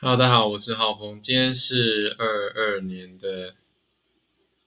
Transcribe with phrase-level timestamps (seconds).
[0.00, 1.20] Hello，大家好，我是浩峰。
[1.20, 3.56] 今天是二二年的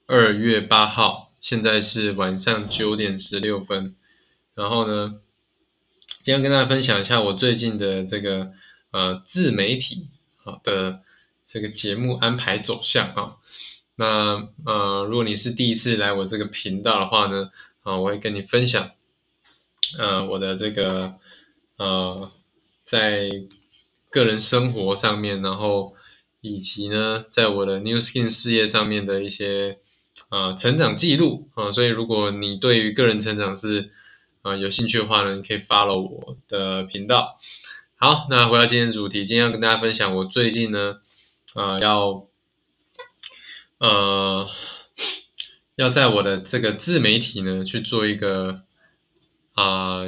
[0.06, 3.96] 二月八号，现在是晚上九点十六分。
[4.56, 5.22] 然后呢，
[6.22, 8.52] 今天跟大家分享一下我最近的这个
[8.92, 11.02] 呃自媒体好的
[11.46, 13.38] 这个节目安排走向啊。
[13.96, 17.52] 那呃，如果你是第一次来我这个频道的话呢，
[17.84, 18.92] 啊，我会跟你分享
[19.98, 21.16] 呃我的这个
[21.78, 22.30] 呃
[22.84, 23.30] 在。
[24.12, 25.96] 个人生活上面，然后
[26.42, 29.80] 以及呢，在我的 New Skin 事业上面的一些
[30.30, 33.92] 啊成长记录啊，所以如果你对于个人成长是
[34.42, 37.40] 啊有兴趣的话呢，你可以 follow 我的频道。
[37.96, 41.00] 好，那回到今天主题，今天要跟大家分享我最近呢
[41.54, 42.28] 啊要
[43.78, 44.50] 呃
[45.76, 48.64] 要在我的这个自媒体呢去做一个
[49.54, 50.02] 啊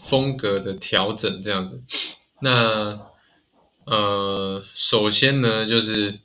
[0.00, 1.82] 风格的调整，这样子。
[2.40, 3.10] 那
[3.84, 6.20] 呃，首先呢，就是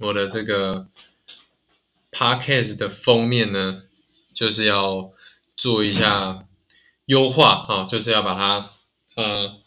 [0.00, 0.88] 我的这个
[2.10, 3.82] podcast 的封面呢，
[4.34, 5.12] 就是要
[5.56, 6.46] 做一下
[7.06, 8.70] 优化啊，就是要把它
[9.16, 9.58] 呃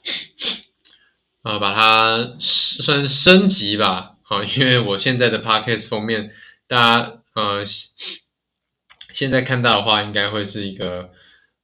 [1.42, 6.36] 啊把它算升级吧，好，因为我现在的 podcast 封面，
[6.68, 7.66] 大家呃
[9.14, 11.12] 现在看到的话，应该会是一个。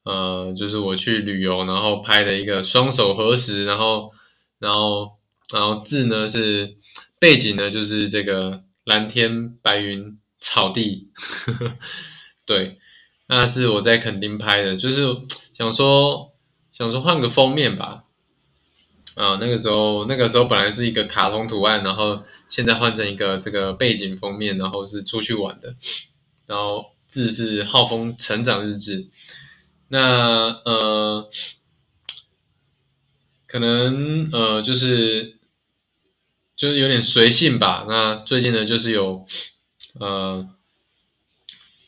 [0.08, 4.14] 呃，就是我去旅游，然后拍的一个双手合十，然后，
[4.58, 5.18] 然后，
[5.52, 6.78] 然后字呢是
[7.20, 11.10] 背景呢，就是这个蓝天白云草地，
[12.48, 12.80] 对，
[13.28, 15.04] 那是我在垦丁拍的，就是
[15.54, 16.32] 想说
[16.72, 18.06] 想说换个封面吧，
[19.16, 25.76] 啊，那个时候那个时候本来是一个卡通图案，然后现在换成一个这个背景封面，然后是出去玩的，
[26.46, 29.10] 然后字是浩峰成长日志。
[29.90, 31.30] 那呃，
[33.46, 35.38] 可能呃，就是
[36.58, 37.86] 就是有点随性吧。
[37.88, 39.26] 那最近呢，就是有
[40.00, 40.50] 呃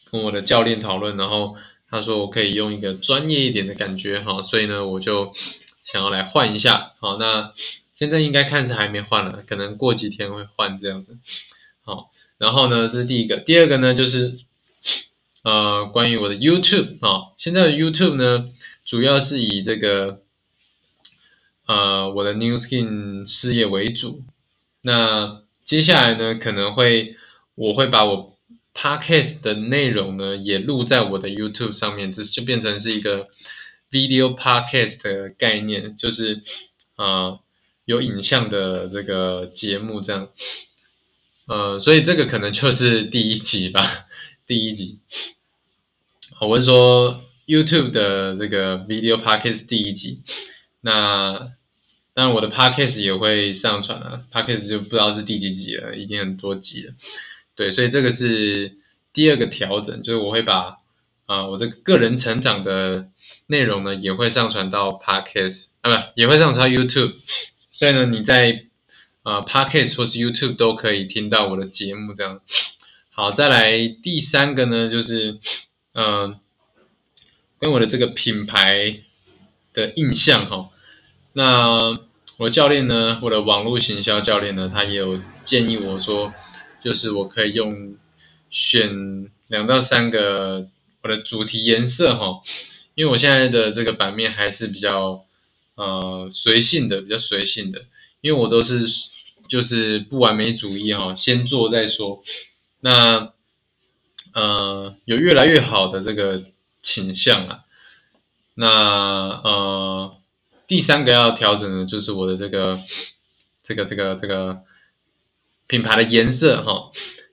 [0.09, 1.57] 跟我的教练讨论，然后
[1.89, 5.33] 他说我可以用一个专业一点的感觉哈，所以呢，我就
[5.83, 6.93] 想要来换一下。
[6.99, 7.53] 好，那
[7.95, 11.17] 现在应该看是还没换了，可能过几天会换这样子。
[11.81, 14.39] 好，然后呢，这是第一个，第二个呢就是。
[15.43, 18.49] 呃，关于我的 YouTube 啊，现在的 YouTube 呢，
[18.83, 20.21] 主要是以这个
[21.65, 24.23] 呃我的 New Skin 事业为主。
[24.81, 27.15] 那接下来呢，可能会
[27.55, 28.37] 我会把我
[28.73, 33.27] Podcast 的内容呢也录在我的 YouTube 上面，这就变成是一个
[33.89, 36.43] Video Podcast 的概念，就是
[36.95, 37.39] 啊
[37.85, 40.29] 有影像的这个节目这样。
[41.47, 44.05] 呃，所以这个可能就是第一集吧。
[44.49, 44.97] 第一集，
[46.41, 50.23] 我是说 YouTube 的这个 Video Podcast 第一集。
[50.81, 51.51] 那
[52.15, 56.95] 当然我的 Podcast 也会上传啊，Podcast 就不知道是第几集了，已经很多集了。
[57.53, 58.79] 对，所以这个是
[59.13, 60.77] 第二个调整，就是我会把
[61.27, 63.07] 啊我这个个人成长的
[63.45, 67.17] 内容呢，也会上传到 Podcast 啊，不也会上传到 YouTube。
[67.69, 68.65] 所以呢，你在
[69.21, 72.41] 啊 Podcast 或是 YouTube 都可以听到我的节目这样。
[73.19, 75.39] 好，再来第三个呢，就是，
[75.93, 76.39] 嗯，
[77.59, 79.01] 跟我的这个品牌
[79.73, 80.69] 的印象哈。
[81.33, 81.99] 那
[82.37, 86.33] 我的教练呢，我的网络行销教练呢，他也有建议我说，
[86.81, 87.97] 就是我可以用
[88.49, 90.69] 选两到三个
[91.03, 92.41] 我的主题颜色哈，
[92.95, 95.25] 因为我现在的这个版面还是比较
[95.75, 97.83] 呃随性的，比较随性的，
[98.21, 98.79] 因为我都是
[99.49, 102.23] 就是不完美主义哈，先做再说。
[102.81, 103.33] 那
[104.33, 106.43] 呃有越来越好的这个
[106.81, 107.59] 倾向啊，
[108.55, 110.17] 那呃
[110.67, 112.79] 第三个要调整的就是我的这个
[113.63, 114.61] 这个这个这个
[115.67, 116.91] 品牌的颜色哈。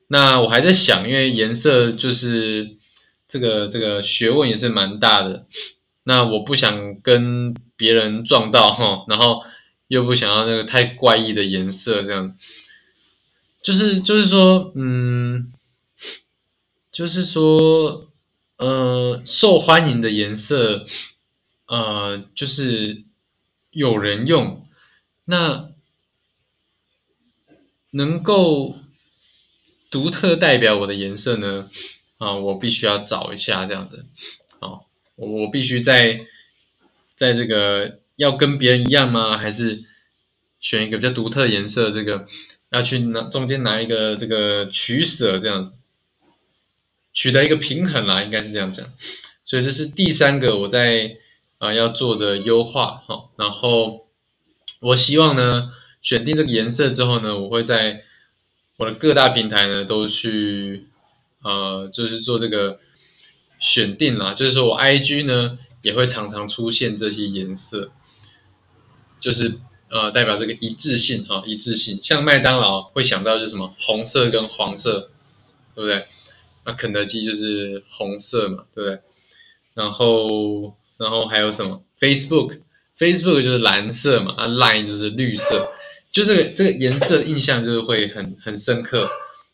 [0.09, 2.77] 那我还在想，因为颜色就是
[3.27, 5.47] 这个这个学问也是蛮大的。
[6.05, 9.43] 那我不想跟别人撞到哈，然后
[9.89, 12.37] 又不想要那个太怪异的颜色这样。
[13.67, 15.53] 就是就是说，嗯，
[16.93, 18.13] 就是说，
[18.59, 20.87] 呃，受欢迎的颜色，
[21.67, 23.03] 呃，就是
[23.73, 24.65] 有人用，
[25.25, 25.73] 那
[27.91, 28.77] 能够
[29.91, 31.69] 独特代表我的颜色呢？
[32.19, 34.07] 啊，我必须要找一下这样子，
[34.61, 34.87] 啊，
[35.17, 36.21] 我我必须在
[37.17, 39.37] 在这个要跟别人一样吗？
[39.37, 39.83] 还是
[40.61, 42.29] 选一个比较独特颜色这个？
[42.71, 45.73] 要去拿中间拿一个这个取舍，这样子
[47.13, 48.87] 取得一个平衡啦，应该是这样讲。
[49.45, 51.17] 所以这是第三个我在
[51.59, 53.31] 啊要做的优化哈。
[53.37, 54.07] 然后
[54.81, 55.73] 我希望呢，
[56.03, 58.03] 选定这个颜色之后呢，我会在
[58.79, 60.87] 我的各大平台呢都去
[61.43, 62.81] 呃，就是做这个
[63.59, 67.93] 选定啦，就是说我 IG 呢也会常常出现这些颜色，
[69.21, 71.99] 就是呃代表这个一致性哈，一致性。
[72.03, 75.11] 像麦当劳会想到就是什么红色跟黄色，
[75.75, 76.07] 对不对？
[76.65, 79.01] 那肯德基就是红色嘛，对不对？
[79.75, 85.71] 然后然后还有什么 Facebook，Facebook 就是蓝色嘛，啊 Line 就是绿色，
[86.11, 89.09] 就这个这个颜色印象就是会很很深刻。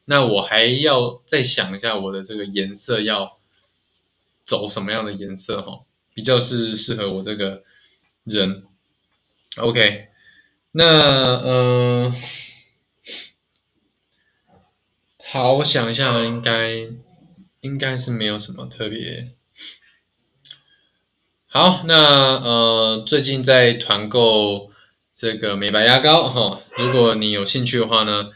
[0.04, 3.38] 那我还要再想一下我的这个颜色要
[4.44, 5.80] 走什么样的颜色哈，
[6.14, 7.62] 比较是适合我这个
[8.24, 8.64] 人。
[9.56, 10.08] OK，
[10.74, 10.84] 那
[11.44, 12.14] 嗯，
[15.30, 16.88] 好，我想一下，应该
[17.60, 19.32] 应该是没有什么特别。
[21.46, 24.72] 好，那呃，最近在团购
[25.14, 28.30] 这个美白牙膏哈，如果你有兴趣的话呢，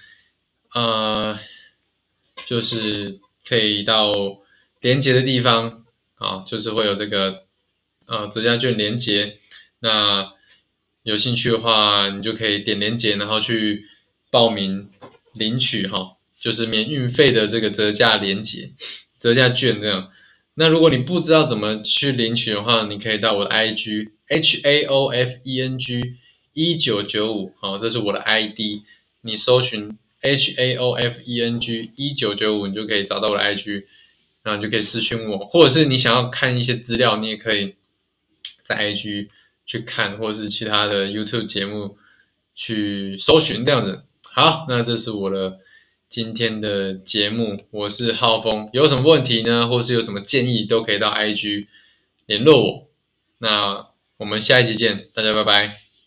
[0.74, 1.38] 呃，
[2.44, 3.18] 就是
[3.48, 4.12] 可以到
[4.80, 5.86] 连接的地方
[6.16, 7.46] 啊，就是会有这个
[8.04, 9.38] 呃折价券连接，
[9.78, 10.34] 那
[11.06, 13.84] 有兴趣的话，你就可以点连接，然后去
[14.28, 14.90] 报名
[15.34, 18.72] 领取哈，就是免运费的这个折价连接、
[19.20, 20.10] 折价券这样。
[20.54, 26.16] 那如果你不知道怎么去领取的话，你可以到我的 IG H A O F E N G
[26.52, 28.82] 一九九五，好，这是我的 ID，
[29.20, 33.84] 你搜寻 H A O F E N G 一九九五，你就可以找到我的 IG，
[34.42, 37.76] 然后你就可以私讯我，或者是你想要看一些资料，你也可以
[38.64, 39.28] 在 IG
[39.66, 41.98] 去看，或者是其他的 YouTube 节目
[42.54, 44.04] 去搜寻这样子。
[44.22, 45.58] 好，那这是我的。
[46.08, 51.66] 今天的节目，我是浩峰，有什么问题呢，或是有什么建议，都可以到 IG
[52.26, 52.88] 联络我。
[53.38, 55.85] 那我们下一集见，大家拜拜。